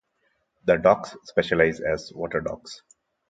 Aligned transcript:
The 0.65 0.77
dogs 0.77 1.15
specialize 1.25 1.79
as 1.79 2.11
water 2.15 2.41
dogs. 2.41 2.81